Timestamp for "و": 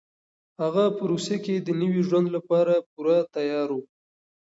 3.73-3.79